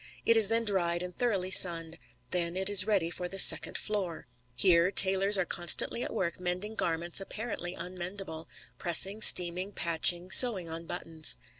It 0.25 0.35
is 0.35 0.47
then 0.47 0.65
dried 0.65 1.03
and 1.03 1.15
thoroughly 1.15 1.51
sunned. 1.51 1.99
Then 2.31 2.57
it 2.57 2.71
is 2.71 2.87
ready 2.87 3.11
for 3.11 3.27
the 3.27 3.37
second 3.37 3.77
floor. 3.77 4.25
Here 4.55 4.89
tailors 4.89 5.37
are 5.37 5.45
constantly 5.45 6.01
at 6.01 6.11
work 6.11 6.39
mending 6.39 6.73
garments 6.73 7.21
apparently 7.21 7.75
unmendable, 7.75 8.47
pressing, 8.79 9.21
steaming, 9.21 9.73
patching, 9.73 10.31
sewing 10.31 10.67
on 10.67 10.87
buttons. 10.87 11.37